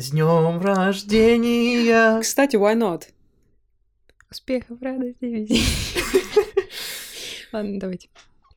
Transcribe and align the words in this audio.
С 0.00 0.12
днем 0.12 0.62
рождения! 0.62 2.22
Кстати, 2.22 2.56
why 2.56 2.74
not? 2.74 3.02
Успехов, 4.30 4.80
радости, 4.80 5.26
везения. 5.26 5.62
Ладно, 7.52 7.78
давайте. 7.78 8.08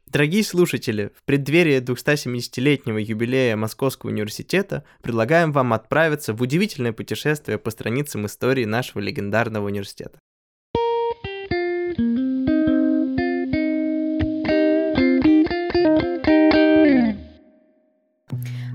Дорогие 0.05 0.45
слушатели, 0.45 1.11
в 1.13 1.23
преддверии 1.25 1.81
270-летнего 1.81 2.97
юбилея 2.97 3.57
Московского 3.57 4.11
университета 4.11 4.85
предлагаем 5.01 5.51
вам 5.51 5.73
отправиться 5.73 6.33
в 6.33 6.41
удивительное 6.41 6.93
путешествие 6.93 7.57
по 7.57 7.71
страницам 7.71 8.25
истории 8.25 8.63
нашего 8.63 9.01
легендарного 9.01 9.65
университета. 9.65 10.19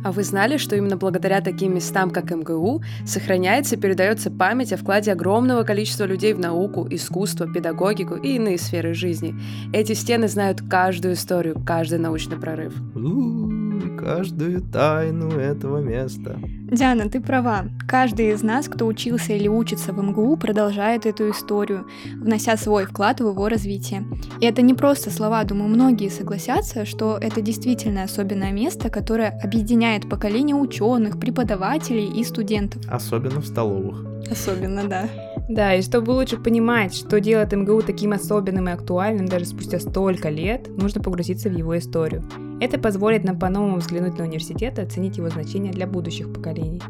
А 0.04 0.12
вы 0.12 0.22
знали, 0.22 0.56
что 0.56 0.76
именно 0.76 0.96
благодаря 0.96 1.40
таким 1.40 1.74
местам, 1.74 2.10
как 2.10 2.30
МГУ, 2.30 2.82
сохраняется 3.04 3.76
и 3.76 3.78
передается 3.78 4.30
память 4.30 4.72
о 4.72 4.76
вкладе 4.76 5.12
огромного 5.12 5.64
количества 5.64 6.04
людей 6.04 6.32
в 6.34 6.38
науку, 6.38 6.86
искусство, 6.90 7.46
педагогику 7.52 8.14
и 8.14 8.36
иные 8.36 8.58
сферы 8.58 8.94
жизни? 8.94 9.34
Эти 9.72 9.92
стены 9.92 10.28
знают 10.28 10.62
каждую 10.68 11.14
историю, 11.14 11.56
каждый 11.66 11.98
научный 11.98 12.38
прорыв. 12.38 12.74
У-у-у, 12.94 13.57
каждую 13.96 14.60
тайну 14.62 15.30
этого 15.30 15.78
места. 15.78 16.38
Диана, 16.70 17.08
ты 17.08 17.20
права. 17.20 17.64
Каждый 17.88 18.32
из 18.32 18.42
нас, 18.42 18.68
кто 18.68 18.86
учился 18.86 19.32
или 19.32 19.48
учится 19.48 19.92
в 19.92 20.02
МГУ, 20.02 20.36
продолжает 20.36 21.06
эту 21.06 21.30
историю, 21.30 21.86
внося 22.16 22.56
свой 22.56 22.84
вклад 22.84 23.20
в 23.20 23.28
его 23.28 23.48
развитие. 23.48 24.04
И 24.40 24.46
это 24.46 24.60
не 24.60 24.74
просто 24.74 25.10
слова, 25.10 25.44
думаю, 25.44 25.70
многие 25.70 26.10
согласятся, 26.10 26.84
что 26.84 27.16
это 27.18 27.40
действительно 27.40 28.02
особенное 28.02 28.52
место, 28.52 28.90
которое 28.90 29.30
объединяет 29.42 30.08
поколение 30.08 30.56
ученых, 30.56 31.18
преподавателей 31.18 32.06
и 32.20 32.22
студентов. 32.24 32.82
Особенно 32.88 33.40
в 33.40 33.46
столовых. 33.46 34.04
Особенно, 34.30 34.84
да. 34.84 35.08
Да, 35.48 35.74
и 35.74 35.80
чтобы 35.80 36.10
лучше 36.10 36.36
понимать, 36.36 36.94
что 36.94 37.20
делает 37.20 37.52
МГУ 37.52 37.80
таким 37.80 38.12
особенным 38.12 38.68
и 38.68 38.72
актуальным 38.72 39.26
даже 39.26 39.46
спустя 39.46 39.80
столько 39.80 40.28
лет, 40.28 40.68
нужно 40.76 41.00
погрузиться 41.00 41.48
в 41.48 41.56
его 41.56 41.78
историю. 41.78 42.22
Это 42.60 42.76
позволит 42.78 43.22
нам 43.22 43.38
по-новому 43.38 43.76
взглянуть 43.76 44.18
на 44.18 44.24
университет 44.24 44.78
и 44.78 44.82
оценить 44.82 45.16
его 45.16 45.28
значение 45.28 45.72
для 45.72 45.86
будущих 45.86 46.32
поколений. 46.32 46.82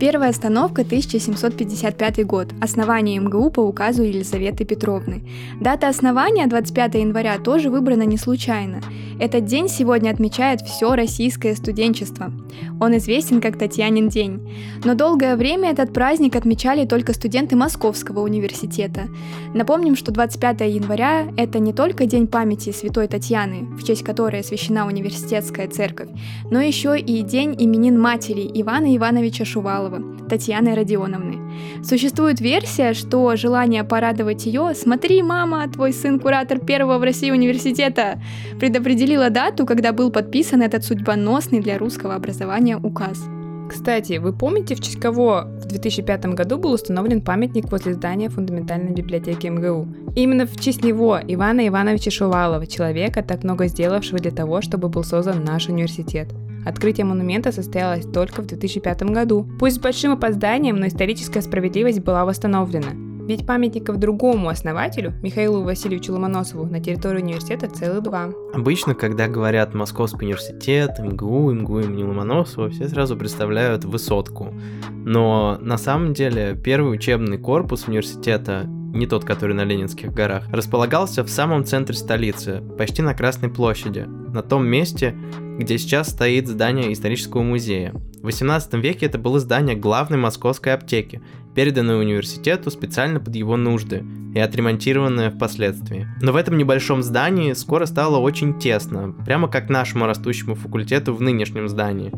Первая 0.00 0.30
остановка 0.30 0.80
1755 0.80 2.24
год. 2.24 2.48
Основание 2.58 3.20
МГУ 3.20 3.50
по 3.50 3.60
указу 3.60 4.02
Елизаветы 4.02 4.64
Петровны. 4.64 5.22
Дата 5.60 5.88
основания 5.88 6.46
25 6.46 6.94
января 6.94 7.36
тоже 7.36 7.68
выбрана 7.68 8.04
не 8.04 8.16
случайно. 8.16 8.80
Этот 9.20 9.44
день 9.44 9.68
сегодня 9.68 10.10
отмечает 10.10 10.62
все 10.62 10.94
российское 10.94 11.54
студенчество. 11.54 12.32
Он 12.80 12.96
известен 12.96 13.42
как 13.42 13.58
Татьянин 13.58 14.08
день. 14.08 14.40
Но 14.82 14.94
долгое 14.94 15.36
время 15.36 15.70
этот 15.70 15.92
праздник 15.92 16.34
отмечали 16.34 16.86
только 16.86 17.12
студенты 17.12 17.54
Московского 17.54 18.20
университета. 18.20 19.08
Напомним, 19.52 19.96
что 19.96 20.12
25 20.12 20.62
января– 20.62 21.26
это 21.36 21.58
не 21.58 21.74
только 21.74 22.06
День 22.06 22.26
памяти 22.26 22.72
Святой 22.72 23.06
Татьяны, 23.06 23.66
в 23.76 23.84
честь 23.84 24.02
которой 24.02 24.40
освящена 24.40 24.86
университетская 24.86 25.68
церковь, 25.68 26.08
но 26.50 26.58
еще 26.58 26.98
и 26.98 27.20
День 27.20 27.54
именин 27.58 28.00
матери 28.00 28.50
Ивана 28.54 28.96
Ивановича 28.96 29.44
Шувалова, 29.70 30.28
Татьяны 30.28 30.74
Родионовны. 30.74 31.38
Существует 31.84 32.40
версия, 32.40 32.92
что 32.94 33.36
желание 33.36 33.84
порадовать 33.84 34.46
ее 34.46 34.74
«Смотри, 34.74 35.22
мама, 35.22 35.68
твой 35.68 35.92
сын 35.92 36.18
куратор 36.18 36.58
первого 36.58 36.98
в 36.98 37.02
России 37.02 37.30
университета» 37.30 38.20
предопределила 38.58 39.30
дату, 39.30 39.66
когда 39.66 39.92
был 39.92 40.10
подписан 40.10 40.62
этот 40.62 40.84
судьбоносный 40.84 41.60
для 41.60 41.78
русского 41.78 42.14
образования 42.14 42.76
указ. 42.76 43.22
Кстати, 43.68 44.18
вы 44.18 44.32
помните, 44.32 44.74
в 44.74 44.80
честь 44.80 44.98
кого 44.98 45.44
в 45.46 45.66
2005 45.66 46.26
году 46.34 46.58
был 46.58 46.72
установлен 46.72 47.22
памятник 47.22 47.70
возле 47.70 47.94
здания 47.94 48.28
фундаментальной 48.28 48.90
библиотеки 48.90 49.46
МГУ? 49.46 49.86
Именно 50.16 50.46
в 50.46 50.58
честь 50.60 50.82
него, 50.82 51.20
Ивана 51.28 51.68
Ивановича 51.68 52.10
Шувалова, 52.10 52.66
человека, 52.66 53.22
так 53.22 53.44
много 53.44 53.68
сделавшего 53.68 54.18
для 54.18 54.32
того, 54.32 54.60
чтобы 54.60 54.88
был 54.88 55.04
создан 55.04 55.44
наш 55.44 55.68
университет. 55.68 56.28
Открытие 56.64 57.04
монумента 57.04 57.52
состоялось 57.52 58.04
только 58.04 58.42
в 58.42 58.46
2005 58.46 59.02
году. 59.04 59.48
Пусть 59.58 59.76
с 59.76 59.78
большим 59.78 60.12
опозданием, 60.12 60.76
но 60.76 60.86
историческая 60.86 61.42
справедливость 61.42 62.00
была 62.00 62.24
восстановлена. 62.24 63.10
Ведь 63.30 63.46
памятников 63.46 63.98
другому 63.98 64.48
основателю, 64.48 65.12
Михаилу 65.22 65.62
Васильевичу 65.62 66.12
Ломоносову, 66.12 66.66
на 66.66 66.80
территории 66.80 67.22
университета 67.22 67.68
целых 67.68 68.02
два. 68.02 68.30
Обычно, 68.52 68.96
когда 68.96 69.28
говорят 69.28 69.72
Московский 69.72 70.24
университет, 70.24 70.98
МГУ, 70.98 71.52
МГУ 71.52 71.78
имени 71.78 72.02
Ломоносова, 72.02 72.70
все 72.70 72.88
сразу 72.88 73.16
представляют 73.16 73.84
высотку. 73.84 74.52
Но 74.90 75.58
на 75.60 75.78
самом 75.78 76.12
деле 76.12 76.58
первый 76.60 76.92
учебный 76.92 77.38
корпус 77.38 77.86
университета 77.86 78.66
не 78.92 79.06
тот, 79.06 79.24
который 79.24 79.54
на 79.54 79.64
Ленинских 79.64 80.12
горах, 80.12 80.48
располагался 80.50 81.24
в 81.24 81.30
самом 81.30 81.64
центре 81.64 81.94
столицы, 81.96 82.62
почти 82.76 83.02
на 83.02 83.14
Красной 83.14 83.48
площади, 83.48 84.06
на 84.06 84.42
том 84.42 84.66
месте, 84.66 85.14
где 85.58 85.78
сейчас 85.78 86.10
стоит 86.10 86.48
здание 86.48 86.92
исторического 86.92 87.42
музея. 87.42 87.92
В 88.20 88.24
18 88.24 88.74
веке 88.74 89.06
это 89.06 89.18
было 89.18 89.40
здание 89.40 89.76
главной 89.76 90.18
московской 90.18 90.74
аптеки, 90.74 91.22
переданное 91.54 91.96
университету 91.96 92.70
специально 92.70 93.18
под 93.18 93.34
его 93.34 93.56
нужды 93.56 94.04
и 94.34 94.38
отремонтированное 94.38 95.30
впоследствии. 95.30 96.06
Но 96.20 96.32
в 96.32 96.36
этом 96.36 96.58
небольшом 96.58 97.02
здании 97.02 97.54
скоро 97.54 97.86
стало 97.86 98.18
очень 98.18 98.58
тесно, 98.58 99.14
прямо 99.24 99.48
как 99.48 99.70
нашему 99.70 100.06
растущему 100.06 100.54
факультету 100.54 101.14
в 101.14 101.22
нынешнем 101.22 101.68
здании. 101.68 102.12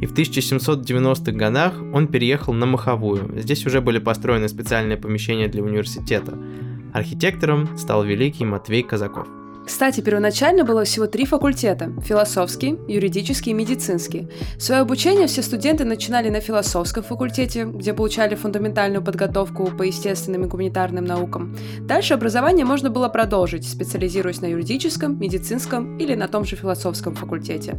И 0.00 0.06
в 0.06 0.12
1790-х 0.12 1.32
годах 1.32 1.74
он 1.92 2.08
переехал 2.08 2.52
на 2.52 2.66
Маховую. 2.66 3.40
Здесь 3.40 3.66
уже 3.66 3.80
были 3.80 3.98
построены 3.98 4.48
специальные 4.48 4.96
помещения 4.96 5.48
для 5.48 5.62
университета. 5.62 6.38
Архитектором 6.92 7.76
стал 7.76 8.04
великий 8.04 8.44
Матвей 8.44 8.82
Казаков. 8.82 9.28
Кстати, 9.68 10.00
первоначально 10.00 10.64
было 10.64 10.84
всего 10.84 11.06
три 11.06 11.26
факультета– 11.26 11.92
философский, 12.02 12.78
юридический 12.88 13.52
и 13.52 13.54
медицинский. 13.54 14.26
Свое 14.58 14.80
обучение 14.80 15.26
все 15.26 15.42
студенты 15.42 15.84
начинали 15.84 16.30
на 16.30 16.40
философском 16.40 17.02
факультете, 17.02 17.64
где 17.64 17.92
получали 17.92 18.34
фундаментальную 18.34 19.04
подготовку 19.04 19.66
по 19.66 19.82
естественным 19.82 20.46
и 20.46 20.48
гуманитарным 20.48 21.04
наукам. 21.04 21.54
Дальше 21.80 22.14
образование 22.14 22.64
можно 22.64 22.88
было 22.88 23.10
продолжить, 23.10 23.68
специализируясь 23.68 24.40
на 24.40 24.46
юридическом, 24.46 25.20
медицинском 25.20 25.98
или 25.98 26.14
на 26.14 26.28
том 26.28 26.46
же 26.46 26.56
философском 26.56 27.14
факультете. 27.14 27.78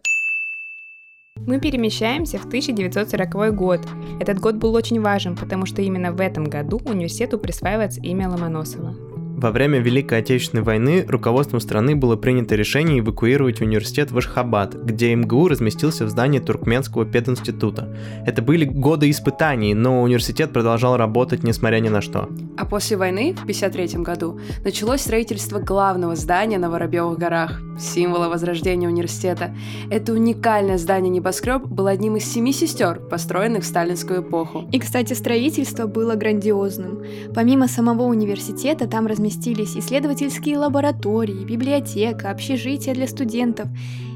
Мы 1.49 1.59
перемещаемся 1.59 2.37
в 2.37 2.45
1940 2.45 3.55
год. 3.55 3.79
Этот 4.19 4.39
год 4.39 4.57
был 4.57 4.75
очень 4.75 5.01
важен, 5.01 5.35
потому 5.35 5.65
что 5.65 5.81
именно 5.81 6.11
в 6.11 6.21
этом 6.21 6.43
году 6.43 6.79
университету 6.85 7.39
присваивается 7.39 8.01
имя 8.01 8.29
Ломоносова. 8.29 9.08
Во 9.39 9.51
время 9.51 9.79
Великой 9.79 10.19
Отечественной 10.19 10.63
войны 10.63 11.05
руководством 11.07 11.61
страны 11.61 11.95
было 11.95 12.17
принято 12.17 12.55
решение 12.55 12.99
эвакуировать 12.99 13.61
университет 13.61 14.11
в 14.11 14.17
Ашхабад, 14.17 14.75
где 14.75 15.15
МГУ 15.15 15.47
разместился 15.47 16.05
в 16.05 16.09
здании 16.09 16.39
Туркменского 16.39 17.05
пединститута. 17.05 17.87
Это 18.25 18.41
были 18.41 18.65
годы 18.65 19.09
испытаний, 19.09 19.73
но 19.73 20.01
университет 20.01 20.51
продолжал 20.51 20.97
работать 20.97 21.43
несмотря 21.43 21.79
ни 21.79 21.87
на 21.87 22.01
что. 22.01 22.27
А 22.57 22.65
после 22.65 22.97
войны, 22.97 23.33
в 23.33 23.43
1953 23.43 24.03
году, 24.03 24.41
началось 24.65 24.99
строительство 24.99 25.59
главного 25.59 26.17
здания 26.17 26.57
на 26.57 26.69
Воробьевых 26.69 27.17
горах, 27.17 27.61
символа 27.79 28.27
возрождения 28.27 28.89
университета. 28.89 29.55
Это 29.89 30.11
уникальное 30.11 30.77
здание 30.77 31.09
небоскреб 31.09 31.63
было 31.63 31.91
одним 31.91 32.17
из 32.17 32.25
семи 32.25 32.51
сестер, 32.51 32.99
построенных 32.99 33.63
в 33.63 33.67
сталинскую 33.67 34.21
эпоху. 34.21 34.67
И, 34.73 34.79
кстати, 34.79 35.13
строительство 35.13 35.87
было 35.87 36.15
грандиозным. 36.15 37.05
Помимо 37.33 37.69
самого 37.69 38.03
университета, 38.03 38.85
там 38.85 39.07
разместились 39.07 39.28
исследовательские 39.29 40.57
лаборатории, 40.57 41.45
библиотека, 41.45 42.31
общежитие 42.31 42.93
для 42.93 43.07
студентов 43.07 43.67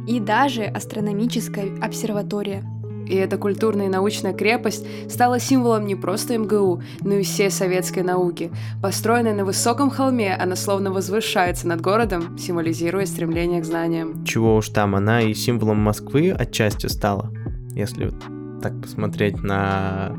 и 0.08 0.20
даже 0.20 0.64
астрономическая 0.64 1.70
обсерватория. 1.82 2.64
И 3.08 3.16
эта 3.16 3.38
культурная 3.38 3.88
и 3.88 3.90
научная 3.90 4.34
крепость 4.34 4.86
стала 5.10 5.40
символом 5.40 5.86
не 5.86 5.96
просто 5.96 6.38
МГУ, 6.38 6.82
но 7.02 7.16
и 7.16 7.24
всей 7.24 7.52
советской 7.52 8.02
науки. 8.02 8.52
Построенная 8.82 9.34
на 9.34 9.46
высоком 9.46 9.90
холме, 9.90 10.34
она 10.34 10.56
словно 10.56 10.92
возвышается 10.92 11.68
над 11.68 11.82
городом, 11.82 12.38
символизируя 12.38 13.06
стремление 13.06 13.62
к 13.62 13.66
знаниям. 13.66 14.24
Чего 14.26 14.56
уж 14.56 14.70
там, 14.70 14.96
она 14.96 15.22
и 15.22 15.34
символом 15.34 15.80
Москвы 15.80 16.32
отчасти 16.32 16.88
стала, 16.88 17.30
если 17.76 18.06
вот 18.06 18.16
так 18.62 18.82
посмотреть 18.82 19.44
на 19.44 20.18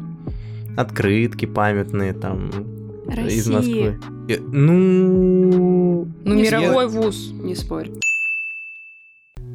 открытки 0.77 1.47
памятные 1.47 2.13
там 2.13 2.51
из 3.09 3.49
России. 3.49 3.53
Москвы. 3.53 4.14
Э, 4.29 4.39
Ну... 4.41 6.07
Ну, 6.25 6.35
мировой 6.35 6.89
вуз. 6.89 7.33
Не 7.33 7.55
спорь. 7.55 7.91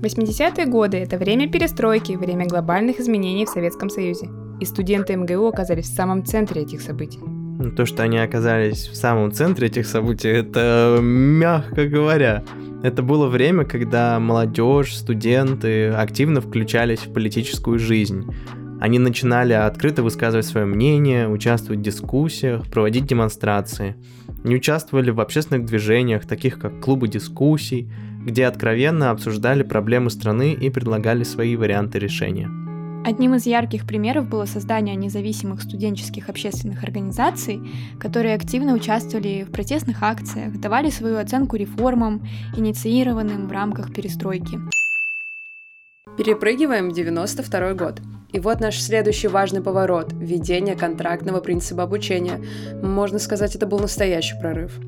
80-е 0.01 0.65
годы– 0.65 0.97
это 0.99 1.17
время 1.17 1.51
перестройки, 1.51 2.13
время 2.13 2.47
глобальных 2.47 2.99
изменений 2.99 3.45
в 3.45 3.49
Советском 3.49 3.89
Союзе. 3.89 4.29
И 4.61 4.65
студенты 4.65 5.15
МГУ 5.15 5.47
оказались 5.47 5.89
в 5.89 5.95
самом 5.95 6.23
центре 6.23 6.61
этих 6.61 6.81
событий. 6.81 7.19
Ну, 7.21 7.71
То, 7.71 7.85
что 7.85 8.03
они 8.03 8.17
оказались 8.17 8.87
в 8.87 8.95
самом 8.95 9.33
центре 9.33 9.67
этих 9.67 9.85
событий, 9.85 10.29
это 10.29 10.99
мягко 11.01 11.87
говоря. 11.87 12.45
Это 12.83 13.03
было 13.03 13.27
время, 13.27 13.65
когда 13.65 14.17
молодежь, 14.19 14.95
студенты 14.95 15.89
активно 15.89 16.39
включались 16.39 16.99
в 16.99 17.11
политическую 17.11 17.77
жизнь. 17.77 18.23
Они 18.79 18.97
начинали 18.97 19.51
открыто 19.51 20.03
высказывать 20.03 20.45
свое 20.45 20.65
мнение, 20.65 21.27
участвовать 21.27 21.79
в 21.79 21.83
дискуссиях, 21.83 22.65
проводить 22.67 23.05
демонстрации. 23.05 23.95
Они 24.43 24.55
участвовали 24.55 25.11
в 25.11 25.19
общественных 25.19 25.65
движениях, 25.65 26.25
таких 26.25 26.59
как 26.59 26.79
клубы 26.79 27.09
дискуссий, 27.09 27.91
где 28.25 28.45
откровенно 28.45 29.11
обсуждали 29.11 29.63
проблемы 29.63 30.09
страны 30.09 30.53
и 30.53 30.69
предлагали 30.69 31.23
свои 31.23 31.57
варианты 31.57 31.99
решения. 31.99 32.49
Одним 33.05 33.35
из 33.35 33.45
ярких 33.45 33.85
примеров 33.85 34.29
было 34.29 34.45
создание 34.45 34.95
независимых 34.95 35.61
студенческих 35.61 36.29
общественных 36.29 36.83
организаций, 36.83 37.61
которые 37.99 38.35
активно 38.35 38.73
участвовали 38.73 39.45
в 39.47 39.51
протестных 39.51 40.03
акциях, 40.03 40.59
давали 40.59 40.89
свою 40.89 41.17
оценку 41.17 41.55
реформам, 41.55 42.25
инициированным 42.55 43.47
в 43.47 43.51
рамках 43.51 43.93
перестройки. 43.93 44.59
Перепрыгиваем 46.17 46.89
в 46.89 46.93
92 46.93 47.73
год. 47.73 48.01
И 48.31 48.39
вот 48.39 48.59
наш 48.59 48.79
следующий 48.79 49.27
важный 49.27 49.61
поворот– 49.61 50.09
введение 50.13 50.75
контрактного 50.75 51.39
принципа 51.39 51.83
обучения. 51.83 52.39
Можно 52.81 53.17
сказать, 53.17 53.55
это 53.55 53.65
был 53.65 53.79
настоящий 53.79 54.37
прорыв. 54.39 54.79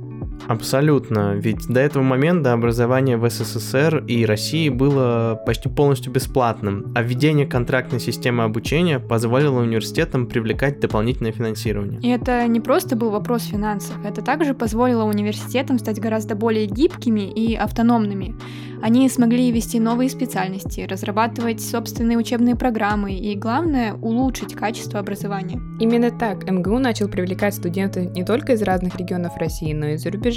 Абсолютно. 0.48 1.34
Ведь 1.36 1.68
до 1.68 1.80
этого 1.80 2.04
момента 2.04 2.54
образование 2.54 3.18
в 3.18 3.30
СССР 3.30 4.04
и 4.08 4.26
России 4.26 4.70
было 4.70 5.42
почти 5.46 5.70
полностью 5.70 6.12
бесплатным, 6.12 6.92
а 6.96 7.02
введение 7.02 7.46
контрактной 7.46 8.00
системы 8.00 8.44
обучения 8.44 9.00
позволило 9.00 9.60
университетам 9.60 10.28
привлекать 10.28 10.80
дополнительное 10.80 11.32
финансирование. 11.32 12.00
И 12.02 12.10
это 12.10 12.48
не 12.48 12.60
просто 12.60 12.96
был 12.96 13.12
вопрос 13.12 13.44
финансов, 13.44 13.96
это 14.06 14.22
также 14.22 14.54
позволило 14.54 15.04
университетам 15.04 15.80
стать 15.80 16.00
гораздо 16.00 16.36
более 16.36 16.66
гибкими 16.66 17.32
и 17.32 17.56
автономными. 17.56 18.36
Они 18.82 19.08
смогли 19.10 19.52
ввести 19.52 19.80
новые 19.80 20.10
специальности, 20.10 20.88
разрабатывать 20.90 21.62
собственные 21.62 22.18
учебные 22.18 22.56
программы 22.56 23.14
и, 23.14 23.36
главное, 23.36 23.94
улучшить 23.94 24.56
качество 24.56 25.00
образования. 25.00 25.62
Именно 25.80 26.10
так 26.10 26.50
МГУ 26.50 26.80
начал 26.80 27.08
привлекать 27.08 27.54
студентов 27.54 28.12
не 28.16 28.24
только 28.24 28.54
из 28.54 28.64
разных 28.64 28.96
регионов 28.96 29.38
России, 29.38 29.74
но 29.74 29.88
и 29.88 29.94
из-за 29.94 30.10
рубежа. 30.10 30.31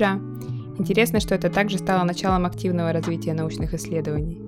Интересно, 0.78 1.20
что 1.20 1.34
это 1.34 1.50
также 1.50 1.78
стало 1.78 2.04
началом 2.04 2.46
активного 2.46 2.92
развития 2.92 3.32
научных 3.32 3.74
исследований. 3.74 4.40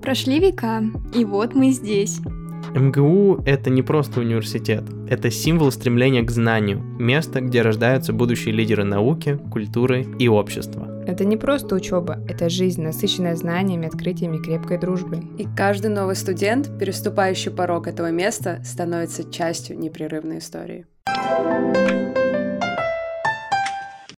Прошли 0.00 0.38
века, 0.40 0.82
и 1.14 1.24
вот 1.24 1.54
мы 1.54 1.70
здесь. 1.72 2.20
МГУ— 2.74 3.42
это 3.46 3.70
не 3.70 3.82
просто 3.82 4.20
университет, 4.20 4.84
это 5.08 5.30
символ 5.30 5.70
стремления 5.70 6.22
к 6.22 6.30
знанию, 6.30 6.82
место, 6.98 7.40
где 7.40 7.62
рождаются 7.62 8.12
будущие 8.12 8.54
лидеры 8.54 8.84
науки, 8.84 9.38
культуры 9.50 10.06
и 10.18 10.28
общества. 10.28 10.88
Это 11.06 11.24
не 11.24 11.36
просто 11.36 11.74
учеба, 11.74 12.18
это 12.26 12.48
жизнь, 12.48 12.82
насыщенная 12.82 13.36
знаниями, 13.36 13.86
открытиями, 13.86 14.42
крепкой 14.42 14.78
дружбой. 14.78 15.22
И 15.38 15.46
каждый 15.56 15.90
новый 15.90 16.16
студент, 16.16 16.70
переступающий 16.78 17.50
порог 17.50 17.86
этого 17.86 18.10
места, 18.10 18.60
становится 18.64 19.30
частью 19.30 19.78
непрерывной 19.78 20.38
истории. 20.38 20.86